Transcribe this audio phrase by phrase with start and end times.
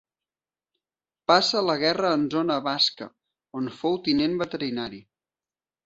[1.31, 3.11] Passa la guerra en zona basca,
[3.61, 5.07] on fou tinent veterinari.